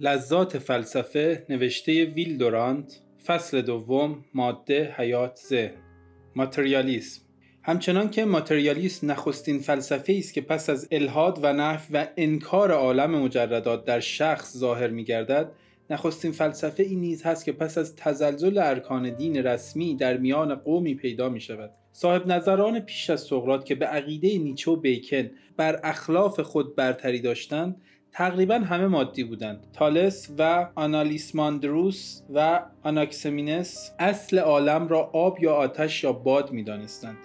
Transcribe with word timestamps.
لذات 0.00 0.58
فلسفه 0.58 1.46
نوشته 1.48 2.04
ویل 2.04 2.38
دورانت 2.38 3.00
فصل 3.26 3.62
دوم 3.62 4.24
ماده 4.34 4.94
حیات 4.96 5.36
ذهن 5.48 5.74
ماتریالیسم. 6.36 7.22
همچنان 7.62 8.10
که 8.10 8.24
ماتریالیسم 8.24 9.10
نخستین 9.10 9.58
فلسفه 9.58 10.12
است 10.18 10.34
که 10.34 10.40
پس 10.40 10.70
از 10.70 10.88
الهاد 10.92 11.38
و 11.42 11.52
نف 11.52 11.86
و 11.92 12.06
انکار 12.16 12.72
عالم 12.72 13.10
مجردات 13.10 13.84
در 13.84 14.00
شخص 14.00 14.56
ظاهر 14.56 14.88
می 14.88 15.04
گردد 15.04 15.52
نخستین 15.90 16.32
فلسفه 16.32 16.82
این 16.82 17.00
نیز 17.00 17.22
هست 17.22 17.44
که 17.44 17.52
پس 17.52 17.78
از 17.78 17.96
تزلزل 17.96 18.58
ارکان 18.58 19.16
دین 19.16 19.36
رسمی 19.36 19.96
در 19.96 20.16
میان 20.16 20.54
قومی 20.54 20.94
پیدا 20.94 21.28
می 21.28 21.40
شود 21.40 21.70
صاحب 21.92 22.26
نظران 22.26 22.80
پیش 22.80 23.10
از 23.10 23.20
سقراط 23.20 23.64
که 23.64 23.74
به 23.74 23.86
عقیده 23.86 24.38
نیچه 24.38 24.70
و 24.70 24.76
بیکن 24.76 25.30
بر 25.56 25.80
اخلاف 25.84 26.40
خود 26.40 26.76
برتری 26.76 27.20
داشتند 27.20 27.76
تقریبا 28.18 28.54
همه 28.54 28.86
مادی 28.86 29.24
بودند. 29.24 29.66
تالس 29.72 30.30
و 30.38 30.68
آنالیسماندروس 30.74 32.22
و 32.34 32.60
آناکسمینس 32.82 33.92
اصل 33.98 34.38
عالم 34.38 34.88
را 34.88 35.10
آب 35.12 35.38
یا 35.40 35.54
آتش 35.54 36.04
یا 36.04 36.12
باد 36.12 36.52
می‌دانستند. 36.52 37.16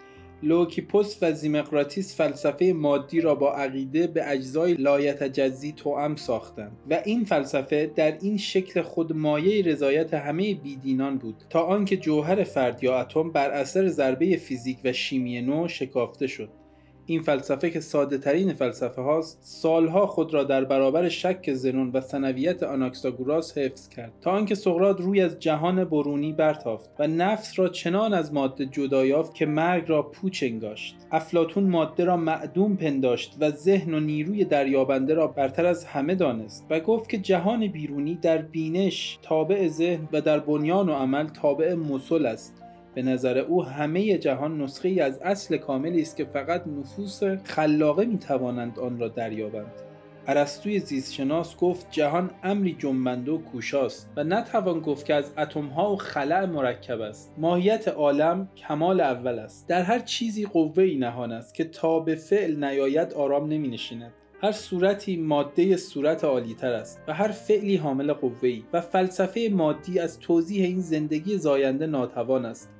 لوکیپوس 0.43 1.17
و 1.21 1.31
ذیمقراطیس 1.31 2.17
فلسفه 2.17 2.73
مادی 2.75 3.21
را 3.21 3.35
با 3.35 3.53
عقیده 3.53 4.07
به 4.07 4.31
اجزای 4.31 4.73
لایتجزی 4.73 5.71
توأم 5.71 6.15
ساختند 6.15 6.77
و 6.89 7.01
این 7.05 7.25
فلسفه 7.25 7.91
در 7.95 8.17
این 8.21 8.37
شکل 8.37 8.81
خود 8.81 9.13
مایه 9.13 9.65
رضایت 9.65 10.13
همه 10.13 10.53
بیدینان 10.53 11.17
بود 11.17 11.43
تا 11.49 11.61
آنکه 11.61 11.97
جوهر 11.97 12.43
فرد 12.43 12.83
یا 12.83 12.99
اتم 12.99 13.31
بر 13.31 13.51
اثر 13.51 13.87
ضربه 13.87 14.37
فیزیک 14.37 14.77
و 14.83 14.93
شیمی 14.93 15.41
نو 15.41 15.67
شکافته 15.67 16.27
شد. 16.27 16.49
این 17.05 17.21
فلسفه 17.21 17.69
که 17.69 17.79
ساده 17.79 18.17
ترین 18.17 18.53
فلسفه 18.53 19.01
هاست 19.01 19.39
سالها 19.41 20.07
خود 20.07 20.33
را 20.33 20.43
در 20.43 20.63
برابر 20.63 21.09
شک 21.09 21.53
زنون 21.53 21.91
و 21.93 22.01
سنویت 22.01 22.63
آناکساگوراس 22.63 23.57
حفظ 23.57 23.89
کرد 23.89 24.11
تا 24.21 24.31
آنکه 24.31 24.55
سقراط 24.55 25.01
روی 25.01 25.21
از 25.21 25.39
جهان 25.39 25.83
برونی 25.83 26.33
برتافت 26.33 26.89
و 26.99 27.07
نفس 27.07 27.59
را 27.59 27.69
چنان 27.69 28.13
از 28.13 28.33
ماده 28.33 28.65
جدا 28.65 29.05
یافت 29.05 29.35
که 29.35 29.45
مرگ 29.45 29.83
را 29.87 30.01
پوچ 30.01 30.43
انگاشت. 30.43 30.95
افلاتون 31.11 31.63
ماده 31.63 32.05
را 32.05 32.17
معدوم 32.17 32.75
پنداشت 32.75 33.37
و 33.39 33.51
ذهن 33.51 33.93
و 33.93 33.99
نیروی 33.99 34.45
دریابنده 34.45 35.13
را 35.13 35.27
برتر 35.27 35.65
از 35.65 35.85
همه 35.85 36.15
دانست 36.15 36.65
و 36.69 36.79
گفت 36.79 37.09
که 37.09 37.17
جهان 37.17 37.67
بیرونی 37.67 38.15
در 38.15 38.37
بینش 38.37 39.19
تابع 39.21 39.67
ذهن 39.67 40.07
و 40.11 40.21
در 40.21 40.39
بنیان 40.39 40.89
و 40.89 40.93
عمل 40.93 41.27
تابع 41.27 41.73
مسل 41.73 42.25
است. 42.25 42.62
به 42.95 43.01
نظر 43.01 43.37
او 43.37 43.63
همه 43.63 44.17
جهان 44.17 44.61
نسخه 44.61 44.89
ای 44.89 44.99
از 44.99 45.19
اصل 45.21 45.57
کاملی 45.57 46.01
است 46.01 46.17
که 46.17 46.25
فقط 46.25 46.67
نفوس 46.67 47.23
خلاقه 47.43 48.05
می 48.05 48.17
توانند 48.17 48.79
آن 48.79 48.99
را 48.99 49.07
دریابند. 49.07 49.71
ارسطوی 50.27 50.79
زیستشناس 50.79 51.57
گفت 51.57 51.87
جهان 51.91 52.31
امری 52.43 52.75
جنبنده 52.79 53.31
و 53.31 53.37
کوشاست 53.37 54.09
و 54.17 54.23
نتوان 54.23 54.79
گفت 54.79 55.05
که 55.05 55.13
از 55.13 55.33
اتمها 55.37 55.93
و 55.93 55.95
خلع 55.95 56.45
مرکب 56.45 57.01
است. 57.01 57.33
ماهیت 57.37 57.87
عالم 57.87 58.49
کمال 58.55 59.01
اول 59.01 59.39
است. 59.39 59.67
در 59.67 59.81
هر 59.81 59.99
چیزی 59.99 60.45
قوه 60.45 60.83
ای 60.83 60.97
نهان 60.97 61.31
است 61.31 61.55
که 61.55 61.63
تا 61.63 61.99
به 61.99 62.15
فعل 62.15 62.63
نیاید 62.63 63.13
آرام 63.13 63.47
نمی 63.47 63.67
نشیند 63.67 64.13
هر 64.43 64.51
صورتی 64.51 65.17
ماده 65.17 65.77
صورت 65.77 66.23
عالیتر 66.23 66.73
است 66.73 67.01
و 67.07 67.13
هر 67.13 67.27
فعلی 67.27 67.75
حامل 67.75 68.13
قوه‌ای 68.13 68.63
و 68.73 68.81
فلسفه 68.81 69.49
مادی 69.51 69.99
از 69.99 70.19
توضیح 70.19 70.65
این 70.65 70.79
زندگی 70.79 71.37
زاینده 71.37 71.87
ناتوان 71.87 72.45
است. 72.45 72.72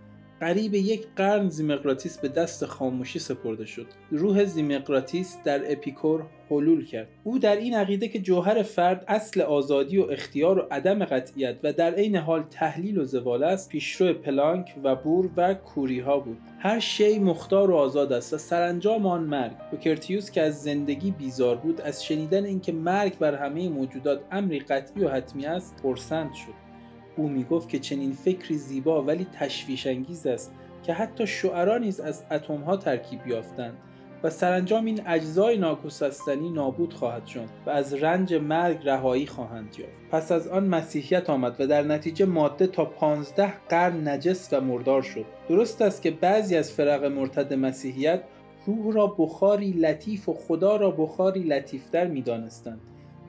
قریب 0.43 0.73
یک 0.73 1.07
قرن 1.15 1.49
زیمقراتیس 1.49 2.17
به 2.17 2.27
دست 2.27 2.65
خاموشی 2.65 3.19
سپرده 3.19 3.65
شد. 3.65 3.85
روح 4.11 4.45
زیمقراتیس 4.45 5.37
در 5.43 5.71
اپیکور 5.71 6.23
حلول 6.49 6.85
کرد. 6.85 7.07
او 7.23 7.39
در 7.39 7.55
این 7.55 7.73
عقیده 7.73 8.07
که 8.07 8.19
جوهر 8.19 8.63
فرد 8.63 9.05
اصل 9.07 9.41
آزادی 9.41 9.97
و 9.97 10.03
اختیار 10.11 10.59
و 10.59 10.67
عدم 10.71 11.05
قطعیت 11.05 11.55
و 11.63 11.73
در 11.73 11.93
عین 11.93 12.15
حال 12.15 12.43
تحلیل 12.43 12.97
و 12.97 13.03
زوال 13.03 13.43
است 13.43 13.69
پیشرو 13.69 14.13
پلانک 14.13 14.75
و 14.83 14.95
بور 14.95 15.29
و 15.37 15.53
کوری 15.53 15.99
ها 15.99 16.19
بود. 16.19 16.37
هر 16.59 16.79
شی 16.79 17.19
مختار 17.19 17.71
و 17.71 17.75
آزاد 17.75 18.13
است 18.13 18.33
و 18.33 18.37
سرانجام 18.37 19.05
آن 19.05 19.23
مرگ. 19.23 19.53
بوکرتیوس 19.71 20.31
که 20.31 20.41
از 20.41 20.63
زندگی 20.63 21.11
بیزار 21.11 21.55
بود 21.55 21.81
از 21.81 22.05
شنیدن 22.05 22.45
اینکه 22.45 22.71
مرگ 22.71 23.17
بر 23.17 23.35
همه 23.35 23.69
موجودات 23.69 24.21
امری 24.31 24.59
قطعی 24.59 25.03
و 25.03 25.09
حتمی 25.09 25.45
است 25.45 25.75
پرسند 25.83 26.33
شد. 26.33 26.72
او 27.15 27.29
می‌گفت 27.29 27.69
که 27.69 27.79
چنین 27.79 28.11
فکری 28.11 28.57
زیبا 28.57 29.03
ولی 29.03 29.27
تشویش 29.33 29.87
انگیز 29.87 30.27
است 30.27 30.53
که 30.83 30.93
حتی 30.93 31.27
شعرا 31.27 31.77
نیز 31.77 31.99
از 31.99 32.23
اتم 32.31 32.61
ها 32.61 32.77
ترکیب 32.77 33.27
یافتند 33.27 33.77
و 34.23 34.29
سرانجام 34.29 34.85
این 34.85 35.01
اجزای 35.05 35.57
ناگسستنی 35.57 36.49
نابود 36.49 36.93
خواهد 36.93 37.25
شد 37.25 37.49
و 37.65 37.69
از 37.69 37.93
رنج 37.93 38.33
مرگ 38.33 38.77
رهایی 38.83 39.27
خواهند 39.27 39.75
یافت. 39.79 39.93
پس 40.11 40.31
از 40.31 40.47
آن 40.47 40.67
مسیحیت 40.67 41.29
آمد 41.29 41.55
و 41.59 41.67
در 41.67 41.81
نتیجه 41.81 42.25
ماده 42.25 42.67
تا 42.67 42.85
پانزده 42.85 43.53
قرن 43.69 44.07
نجس 44.07 44.53
و 44.53 44.61
مردار 44.61 45.01
شد. 45.01 45.25
درست 45.49 45.81
است 45.81 46.01
که 46.01 46.11
بعضی 46.11 46.55
از 46.55 46.71
فرق 46.71 47.03
مرتد 47.05 47.53
مسیحیت 47.53 48.23
روح 48.65 48.93
را 48.93 49.07
بخاری 49.07 49.71
لطیف 49.71 50.29
و 50.29 50.33
خدا 50.33 50.75
را 50.75 50.91
بخاری 50.91 51.43
لطیفتر 51.43 52.07
می‌دانستند. 52.07 52.79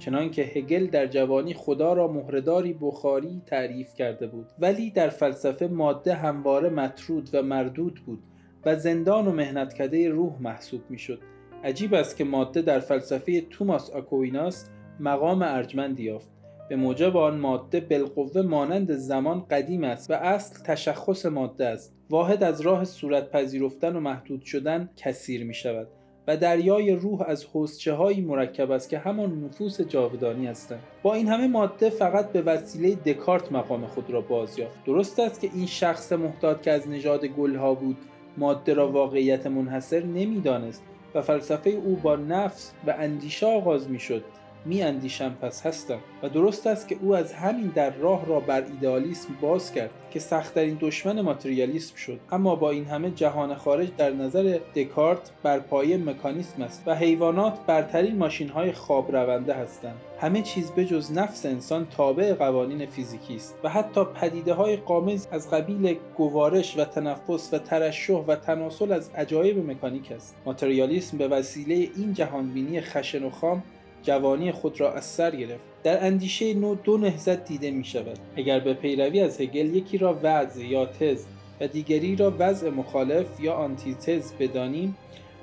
چنانکه 0.04 0.42
هگل 0.42 0.86
در 0.86 1.06
جوانی 1.06 1.54
خدا 1.54 1.92
را 1.92 2.08
مهرداری 2.08 2.72
بخاری 2.72 3.42
تعریف 3.46 3.94
کرده 3.94 4.26
بود. 4.26 4.46
ولی 4.58 4.90
در 4.90 5.08
فلسفه 5.08 5.66
ماده 5.66 6.14
همواره 6.14 6.68
مطرود 6.68 7.30
و 7.32 7.42
مردود 7.42 8.00
بود 8.06 8.22
و 8.64 8.76
زندان 8.76 9.26
و 9.26 9.32
مهنتکده 9.32 10.08
روح 10.08 10.32
محسوب 10.40 10.80
می‌شد. 10.90 11.20
عجیب 11.64 11.94
است 11.94 12.16
که 12.16 12.24
ماده 12.24 12.62
در 12.62 12.78
فلسفه 12.78 13.40
توماس 13.40 13.90
آکویناس 13.90 14.70
مقام 15.00 15.42
ارجمندی 15.42 16.02
یافت. 16.02 16.30
به 16.68 16.76
موجب 16.76 17.16
آن 17.16 17.38
ماده 17.38 17.80
بالقوه 17.80 18.42
مانند 18.42 18.92
زمان 18.92 19.40
قدیم 19.50 19.84
است 19.84 20.10
و 20.10 20.14
اصل 20.14 20.62
تشخص 20.62 21.26
ماده 21.26 21.66
است. 21.66 21.96
واحد 22.10 22.42
از 22.42 22.60
راه 22.60 22.84
صورت 22.84 23.30
پذیرفتن 23.30 23.96
و 23.96 24.00
محدود 24.00 24.42
شدن 24.42 24.90
کثیر 24.96 25.44
می 25.44 25.54
شود 25.54 25.88
و 26.26 26.36
دریای 26.36 26.92
روح 26.92 27.22
از 27.26 27.46
حسچه 27.54 27.92
هایی 27.92 28.20
مرکب 28.20 28.70
است 28.70 28.88
که 28.88 28.98
همان 28.98 29.44
نفوس 29.44 29.80
جاودانی 29.80 30.46
هستند. 30.46 30.80
با 31.02 31.14
این 31.14 31.28
همه 31.28 31.46
ماده 31.46 31.90
فقط 31.90 32.32
به 32.32 32.42
وسیله 32.42 32.94
دکارت 32.94 33.52
مقام 33.52 33.86
خود 33.86 34.10
را 34.10 34.20
باز 34.20 34.58
یافت. 34.58 34.84
درست 34.84 35.20
است 35.20 35.40
که 35.40 35.50
این 35.54 35.66
شخص 35.66 36.12
محتاط 36.12 36.62
که 36.62 36.70
از 36.70 36.88
نژاد 36.88 37.24
گلها 37.24 37.74
بود 37.74 37.96
ماده 38.36 38.74
را 38.74 38.88
واقعیت 38.88 39.46
منحصر 39.46 40.02
نمی‌دانست 40.02 40.82
و 41.14 41.22
فلسفه 41.22 41.70
او 41.70 41.96
با 41.96 42.16
نفس 42.16 42.72
و 42.86 42.94
اندیشه 42.98 43.46
آغاز 43.46 43.90
می‌شد. 43.90 44.24
می 44.64 44.82
اندیشم 44.82 45.36
پس 45.42 45.66
هستم 45.66 45.98
و 46.22 46.28
درست 46.28 46.66
است 46.66 46.88
که 46.88 46.96
او 47.00 47.16
از 47.16 47.32
همین 47.32 47.72
در 47.74 47.90
راه 47.90 48.26
را 48.26 48.40
بر 48.40 48.62
ایدئالیسم 48.62 49.28
باز 49.40 49.72
کرد 49.72 49.90
که 50.10 50.20
سختترین 50.20 50.78
دشمن 50.80 51.20
ماتریالیسم 51.20 51.96
شد. 51.96 52.20
اما 52.32 52.56
با 52.56 52.70
این 52.70 52.84
همه 52.84 53.10
جهان 53.10 53.54
خارج 53.54 53.88
در 53.96 54.10
نظر 54.10 54.58
دکارت 54.74 55.30
بر 55.42 55.58
پایه 55.58 55.96
مکانیسم 55.96 56.62
است 56.62 56.82
و 56.86 56.94
حیوانات 56.94 57.58
برترین 57.66 58.16
ماشین 58.16 58.48
های 58.48 58.72
خواب 58.72 59.16
رونده 59.16 59.54
هستند. 59.54 59.96
همه 60.20 60.42
چیز 60.42 60.72
بجز 60.72 61.12
نفس 61.12 61.46
انسان 61.46 61.86
تابع 61.96 62.34
قوانین 62.34 62.86
فیزیکی 62.86 63.36
است 63.36 63.58
و 63.64 63.68
حتی 63.68 64.04
پدیده 64.04 64.54
های 64.54 64.76
قامز 64.76 65.26
از 65.30 65.50
قبیل 65.50 65.96
گوارش 66.16 66.78
و 66.78 66.84
تنفس 66.84 67.54
و 67.54 67.58
ترشح 67.58 68.12
و 68.12 68.36
تناسل 68.36 68.92
از 68.92 69.10
عجایب 69.10 69.70
مکانیک 69.70 70.12
است. 70.12 70.36
ماتریالیسم 70.46 71.18
به 71.18 71.28
وسیله 71.28 71.74
این 71.74 72.12
جهانبینی 72.12 72.80
خشن 72.80 73.24
و 73.24 73.30
خام 73.30 73.62
جوانی 74.04 74.52
خود 74.52 74.80
را 74.80 74.92
از 74.92 75.04
سر 75.04 75.36
گرفت. 75.36 75.64
در 75.82 76.06
اندیشه 76.06 76.54
نو 76.54 76.74
دو 76.74 76.98
نهزت 76.98 77.44
دیده 77.44 77.70
می 77.70 77.84
شود. 77.84 78.18
اگر 78.36 78.60
به 78.60 78.74
پیروی 78.74 79.20
از 79.20 79.40
هگل 79.40 79.76
یکی 79.76 79.98
را 79.98 80.18
وضع 80.22 80.64
یا 80.64 80.86
تز 80.86 81.24
و 81.60 81.66
دیگری 81.66 82.16
را 82.16 82.32
وضع 82.38 82.70
مخالف 82.70 83.40
یا 83.40 83.54
آنتیتز 83.54 84.32
بدانیم 84.32 84.96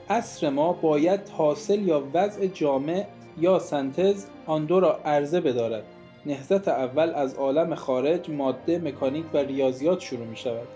اصر 0.09 0.49
ما 0.49 0.73
باید 0.73 1.29
حاصل 1.29 1.79
یا 1.79 2.03
وضع 2.13 2.47
جامع 2.47 3.05
یا 3.37 3.59
سنتز 3.59 4.25
آن 4.45 4.65
دو 4.65 4.79
را 4.79 4.99
عرضه 5.05 5.41
بدارد. 5.41 5.83
نهزت 6.25 6.67
اول 6.67 7.09
از 7.15 7.35
عالم 7.35 7.75
خارج 7.75 8.29
ماده 8.29 8.79
مکانیک 8.79 9.25
و 9.33 9.37
ریاضیات 9.37 9.99
شروع 9.99 10.25
می 10.25 10.37
شود. 10.37 10.67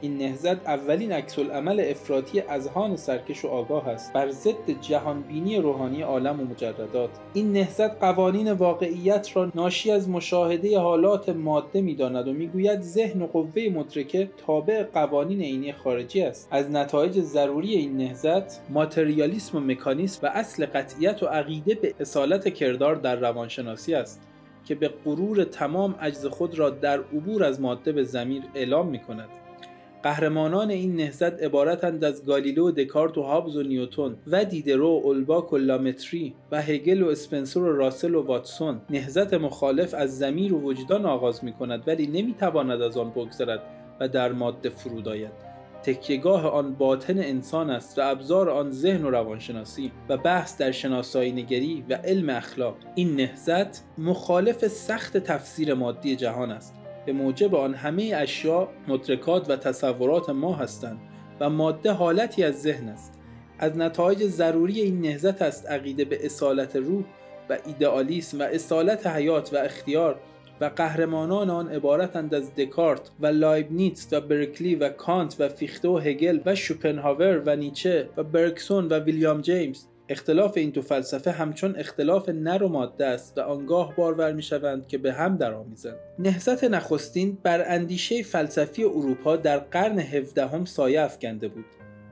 این 0.00 0.18
نهزت 0.18 0.66
اولین 0.66 1.12
عکس 1.12 1.38
عمل 1.38 1.84
افراطی 1.90 2.40
اذهان 2.40 2.96
سرکش 2.96 3.44
و 3.44 3.48
آگاه 3.48 3.88
است. 3.88 4.12
بر 4.12 4.30
ضد 4.30 4.70
جهانبینی 4.80 5.56
روحانی 5.56 6.02
عالم 6.02 6.40
و 6.40 6.44
مجردات. 6.44 7.10
این 7.34 7.52
نهزت 7.52 8.00
قوانین 8.00 8.52
واقعیت 8.52 9.36
را 9.36 9.52
ناشی 9.54 9.90
از 9.90 10.08
مشاهده 10.08 10.78
حالات 10.78 11.28
ماده 11.28 11.80
می‌داند 11.80 12.28
و 12.28 12.32
می‌گوید 12.32 12.80
ذهن 12.80 13.22
و 13.22 13.26
قوه 13.26 13.68
مدرکه 13.74 14.30
تابع 14.46 14.82
قوانین 14.82 15.40
عینی 15.40 15.72
خارجی 15.72 16.22
است. 16.22 16.48
از 16.50 16.70
نتایج 16.70 17.20
ضروری 17.20 17.74
این 17.74 17.96
نهزت 17.96 18.70
ماتریالیسم 18.70 19.58
و 19.58 19.60
مکانیسم 19.60 20.26
و 20.26 20.30
اصل 20.34 20.66
قطعیت 20.66 21.22
و 21.22 21.26
عقیده 21.26 21.74
به 21.74 21.94
اصالت 22.00 22.54
کردار 22.54 22.94
در 22.94 23.16
روانشناسی 23.16 23.94
است 23.94 24.22
که 24.64 24.74
به 24.74 24.90
غرور 25.04 25.44
تمام 25.44 25.94
عجز 26.00 26.26
خود 26.26 26.58
را 26.58 26.70
در 26.70 26.98
عبور 26.98 27.44
از 27.44 27.60
ماده 27.60 27.92
به 27.92 28.04
زمیر 28.04 28.42
اعلام 28.54 28.88
می 28.88 28.98
کند. 28.98 29.28
قهرمانان 30.02 30.70
این 30.70 30.96
نهزت 30.96 31.42
عبارتند 31.42 32.04
از 32.04 32.24
گالیلو 32.24 32.68
و 32.68 32.70
دکارت 32.70 33.18
و 33.18 33.22
هابز 33.22 33.56
و 33.56 33.62
نیوتون 33.62 34.16
و 34.26 34.44
دیدرو 34.44 34.88
و 34.88 35.06
اولباک 35.06 35.52
و 35.52 35.56
لامتری 35.56 36.34
و 36.52 36.62
هگل 36.62 37.02
و 37.02 37.08
اسپنسر 37.08 37.60
و 37.60 37.76
راسل 37.76 38.14
و 38.14 38.22
واتسون. 38.22 38.80
نهزت 38.90 39.34
مخالف 39.34 39.94
از 39.94 40.18
زمیر 40.18 40.54
و 40.54 40.60
وجدان 40.60 41.06
آغاز 41.06 41.44
می 41.44 41.52
کند 41.52 41.84
ولی 41.86 42.06
نمی‌تواند 42.06 42.82
از 42.82 42.96
آن 42.96 43.10
بگذرد 43.10 43.62
و 44.00 44.08
در 44.08 44.32
ماده 44.32 44.68
فرود 44.68 45.08
آید. 45.08 45.48
تکیهگاه 45.82 46.46
آن 46.46 46.74
باطن 46.74 47.18
انسان 47.18 47.70
است 47.70 47.98
و 47.98 48.02
ابزار 48.04 48.50
آن 48.50 48.70
ذهن 48.70 49.04
و 49.04 49.10
روانشناسی 49.10 49.92
و 50.08 50.16
بحث 50.16 50.58
در 50.58 50.70
شناسایی 50.70 51.32
نگری 51.32 51.84
و 51.88 51.94
علم 51.94 52.30
اخلاق. 52.30 52.76
این 52.94 53.16
نهزت 53.16 53.84
مخالف 53.98 54.66
سخت 54.66 55.16
تفسیر 55.16 55.74
مادی 55.74 56.16
جهان 56.16 56.50
است. 56.50 56.74
به 57.08 57.14
موجب 57.14 57.54
آن 57.54 57.74
همه 57.74 58.12
اشیا 58.16 58.68
مدرکات 58.88 59.50
و 59.50 59.56
تصورات 59.56 60.30
ما 60.30 60.54
هستند 60.54 60.98
و 61.40 61.50
ماده 61.50 61.92
حالتی 61.92 62.44
از 62.44 62.62
ذهن 62.62 62.88
است. 62.88 63.12
از 63.58 63.76
نتایج 63.76 64.24
ضروری 64.24 64.80
این 64.80 65.00
نهضت 65.00 65.42
است 65.42 65.66
عقیده 65.66 66.04
به 66.04 66.26
اصالت 66.26 66.76
روح 66.76 67.04
و 67.50 67.58
ایدئالیسم 67.66 68.40
و 68.40 68.42
اصالت 68.42 69.06
حیات 69.06 69.54
و 69.54 69.56
اختیار 69.56 70.20
و 70.60 70.70
قهرمانان 70.76 71.50
آن 71.50 71.68
عبارتند 71.68 72.34
از 72.34 72.54
دکارت 72.54 73.10
و 73.20 73.26
لایبنیتس 73.26 74.12
و 74.12 74.20
برکلی 74.20 74.74
و 74.74 74.88
کانت 74.88 75.36
و 75.38 75.48
فیخته 75.48 75.88
و 75.88 75.98
هگل 75.98 76.40
و 76.46 76.54
شوپنهاور 76.54 77.42
و 77.46 77.56
نیچه 77.56 78.08
و 78.16 78.22
برگسون 78.22 78.88
و 78.88 78.98
ویلیام 78.98 79.40
جیمز. 79.40 79.84
اختلاف 80.10 80.56
این 80.56 80.70
دو 80.70 80.82
فلسفه 80.82 81.30
همچون 81.30 81.76
اختلاف 81.76 82.28
نر 82.28 82.62
و 82.62 82.68
ماده 82.68 83.06
است 83.06 83.38
و 83.38 83.40
آنگاه 83.40 83.96
بارور 83.96 84.32
می 84.32 84.42
شوند 84.42 84.86
که 84.86 84.98
به 84.98 85.12
هم 85.12 85.36
درآمیزند. 85.36 85.96
نهضت 86.18 86.64
نخستین 86.64 87.38
بر 87.42 87.64
اندیشه 87.74 88.22
فلسفی 88.22 88.84
اروپا 88.84 89.36
در 89.36 89.58
قرن 89.58 89.98
هفدهم 89.98 90.64
سایه 90.64 91.00
افکنده 91.00 91.48
بود. 91.48 91.64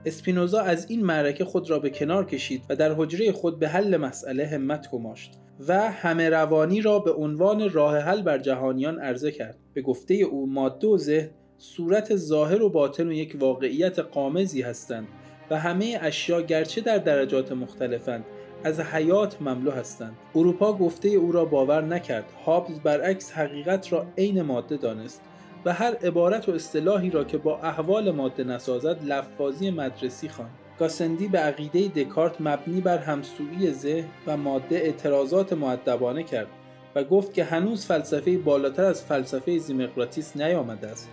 اسپینوزا 0.04 0.60
از 0.60 0.90
این 0.90 1.04
معرکه 1.04 1.44
خود 1.44 1.70
را 1.70 1.78
به 1.78 1.90
کنار 1.90 2.24
کشید 2.24 2.62
و 2.68 2.76
در 2.76 2.92
حجره 2.92 3.32
خود 3.32 3.58
به 3.58 3.68
حل 3.68 3.96
مسئله 3.96 4.46
همت 4.46 4.90
گماشت 4.90 5.32
و 5.68 5.90
همه 5.90 6.30
روانی 6.30 6.80
را 6.80 6.98
به 6.98 7.12
عنوان 7.12 7.70
راه 7.70 7.98
حل 7.98 8.22
بر 8.22 8.38
جهانیان 8.38 8.98
عرضه 8.98 9.30
کرد. 9.30 9.58
به 9.74 9.82
گفته 9.82 10.14
او 10.14 10.46
ماده 10.46 10.86
و 10.86 10.98
ذهن 10.98 11.30
صورت 11.58 12.16
ظاهر 12.16 12.62
و 12.62 12.70
باطن 12.70 13.08
و 13.08 13.12
یک 13.12 13.36
واقعیت 13.40 13.98
قامزی 13.98 14.62
هستند 14.62 15.06
و 15.50 15.58
همه 15.58 15.98
اشیا 16.02 16.40
گرچه 16.40 16.80
در 16.80 16.98
درجات 16.98 17.52
مختلفند 17.52 18.24
از 18.64 18.80
حیات 18.80 19.42
مملو 19.42 19.70
هستند. 19.70 20.16
اروپا 20.34 20.72
گفته 20.72 21.08
او 21.08 21.32
را 21.32 21.44
باور 21.44 21.82
نکرد. 21.82 22.24
هابز 22.46 22.80
برعکس 22.80 23.32
حقیقت 23.32 23.92
را 23.92 24.06
عین 24.18 24.42
ماده 24.42 24.76
دانست 24.76 25.22
و 25.64 25.72
هر 25.72 25.94
عبارت 25.94 26.48
و 26.48 26.52
اصطلاحی 26.52 27.10
را 27.10 27.24
که 27.24 27.38
با 27.38 27.58
احوال 27.58 28.10
ماده 28.10 28.44
نسازد 28.44 29.04
لفاظی 29.04 29.70
مدرسی 29.70 30.28
خواند. 30.28 30.50
گاسندی 30.78 31.28
به 31.28 31.38
عقیده 31.38 32.02
دکارت 32.02 32.40
مبنی 32.40 32.80
بر 32.80 32.98
همسویی 32.98 33.72
ذهن 33.72 34.08
و 34.26 34.36
ماده 34.36 34.76
اعتراضات 34.76 35.52
معدبانه 35.52 36.22
کرد 36.22 36.46
و 36.94 37.04
گفت 37.04 37.34
که 37.34 37.44
هنوز 37.44 37.86
فلسفه 37.86 38.38
بالاتر 38.38 38.84
از 38.84 39.04
فلسفه 39.04 39.58
زیمقراتیس 39.58 40.36
نیامده 40.36 40.88
است. 40.88 41.10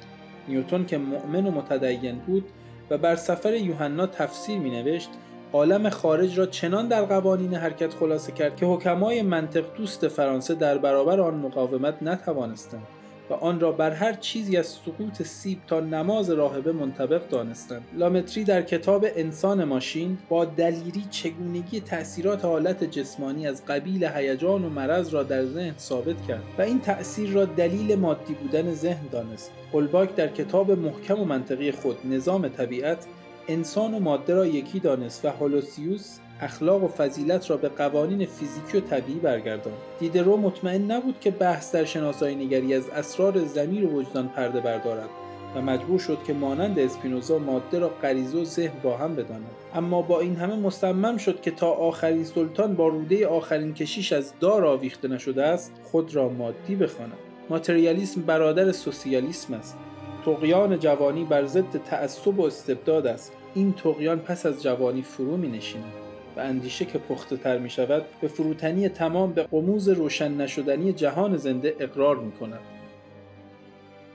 نیوتون 0.48 0.86
که 0.86 0.98
مؤمن 0.98 1.46
و 1.46 1.52
متدین 1.52 2.16
بود 2.16 2.46
و 2.94 2.98
بر 2.98 3.16
سفر 3.16 3.54
یوحنا 3.54 4.08
تفسیر 4.08 4.60
می 4.60 4.70
نوشت 4.70 5.10
عالم 5.54 5.90
خارج 5.90 6.40
را 6.40 6.46
چنان 6.46 6.88
در 6.88 7.06
قوانین 7.06 7.54
حرکت 7.54 7.94
خلاصه 7.94 8.32
کرد 8.32 8.56
که 8.56 8.66
حکمای 8.66 9.22
منطق 9.22 9.64
دوست 9.78 10.08
فرانسه 10.08 10.56
در 10.56 10.78
برابر 10.78 11.20
آن 11.20 11.34
مقاومت 11.34 12.04
نتوانستند. 12.04 12.88
آن 13.34 13.60
را 13.60 13.72
بر 13.72 13.92
هر 13.92 14.14
چیزی 14.14 14.58
از 14.58 14.68
سقوط 14.68 15.24
سیب 15.24 15.60
تا 15.68 15.80
نماز 15.80 16.30
راهبه 16.30 16.72
منطبق 16.72 17.28
دانستند. 17.30 17.82
لامتری 17.98 18.44
در 18.44 18.62
کتاب 18.62 19.06
انسان 19.16 19.64
ماشین 19.64 20.18
با 20.30 20.46
دلیری 20.46 21.04
چگونگی 21.10 21.80
تأثیرات 21.80 22.46
حالت 22.46 22.84
جسمانی 22.84 23.48
از 23.48 23.66
قبیل 23.66 24.04
هیجان 24.04 24.66
و 24.66 24.70
مرض 24.70 25.14
را 25.14 25.24
در 25.24 25.46
ذهن 25.46 25.78
ثابت 25.78 26.28
کرد 26.28 26.44
و 26.58 26.62
این 26.62 26.80
تأثیر 26.80 27.30
را 27.30 27.46
دلیل 27.46 27.96
مادی 27.96 28.34
بودن 28.34 28.74
ذهن 28.74 29.08
دانست. 29.12 29.52
هولباک 29.74 30.16
در 30.16 30.28
کتاب 30.28 30.72
محکم 30.72 31.20
و 31.20 31.26
منطقی 31.26 31.72
خود 31.72 31.98
نظام 32.06 32.48
طبیعت 32.48 33.06
انسان 33.48 33.94
و 33.94 34.00
ماده 34.00 34.34
را 34.34 34.46
یکی 34.46 34.80
دانست 34.80 35.26
و 35.26 35.30
هولوسیوس 35.30 36.18
اخلاق 36.44 36.84
و 36.84 36.88
فضیلت 36.88 37.50
را 37.50 37.58
به 37.58 37.70
قوانین 37.70 38.26
فیزیکی 38.26 38.78
و 38.78 38.82
طبیعی 38.82 39.20
برگرداند 39.20 39.78
دیدرو 40.00 40.38
مطمئن 40.38 40.92
نبود 40.92 41.20
که 41.20 41.32
بحث 41.32 41.76
در 41.76 41.86
شناسایی 41.86 42.36
نگری 42.36 42.74
از 42.74 42.90
اسرار 42.90 43.46
زمیر 43.46 43.86
و 43.86 43.90
وجدان 43.90 44.28
پرده 44.28 44.60
بردارد 44.60 45.10
و 45.56 45.62
مجبور 45.62 46.00
شد 46.00 46.18
که 46.28 46.34
مانند 46.34 46.80
اسپینوزا 46.80 47.40
ماده 47.40 47.80
را 47.80 47.90
غریزه 47.90 48.38
و 48.38 48.46
ذهن 48.46 48.80
با 48.84 48.98
هم 48.98 49.16
بداند. 49.16 49.46
اما 49.76 50.02
با 50.02 50.20
این 50.20 50.36
همه 50.36 50.56
مصمم 50.56 51.18
شد 51.18 51.42
که 51.42 51.52
تا 51.52 51.72
آخرین 51.72 52.24
سلطان 52.24 52.76
با 52.76 52.88
روده 52.88 53.28
آخرین 53.28 53.74
کشیش 53.74 54.14
از 54.14 54.34
دار 54.40 54.66
آویخته 54.66 55.08
نشده 55.08 55.44
است 55.44 55.72
خود 55.84 56.16
را 56.16 56.30
مادی 56.30 56.76
بخواند. 56.76 57.18
ماتریالیسم 57.50 58.22
برادر 58.22 58.72
سوسیالیسم 58.72 59.54
است. 59.54 59.78
تقیان 60.26 60.80
جوانی 60.80 61.24
بر 61.24 61.46
ضد 61.46 61.84
تعصب 61.86 62.40
و 62.40 62.46
استبداد 62.46 63.08
است. 63.08 63.32
این 63.56 63.74
تقیان 63.74 64.20
پس 64.20 64.46
از 64.46 64.64
جوانی 64.64 65.02
فرو 65.02 65.38
می 65.38 65.48
نشیند 65.48 65.94
و 66.38 66.40
اندیشه 66.40 66.86
که 66.86 66.98
پخته 66.98 67.38
تر 67.38 67.58
می 67.58 67.70
شود 67.70 68.06
به 68.22 68.28
فروتنی 68.28 68.90
تمام 68.90 69.34
به 69.34 69.44
قموز 69.44 69.90
روشن 69.90 70.32
نشدنی 70.32 70.94
جهان 70.94 71.38
زنده 71.38 71.76
اقرار 71.80 72.18
می 72.18 72.32
کند. 72.32 72.60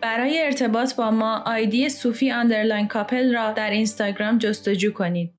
برای 0.01 0.39
ارتباط 0.43 0.95
با 0.95 1.11
ما 1.11 1.43
آیدی 1.47 1.89
صوفی 1.89 2.31
underline 2.31 2.89
کاپل 2.89 3.35
را 3.35 3.53
در 3.53 3.71
اینستاگرام 3.71 4.39
جستجو 4.39 4.93
کنید. 4.93 5.38